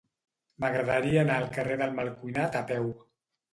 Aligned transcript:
M'agradaria 0.63 1.19
anar 1.25 1.35
al 1.43 1.53
carrer 1.59 1.77
del 1.83 1.95
Malcuinat 2.01 2.61
a 2.63 2.65
peu. 2.75 2.91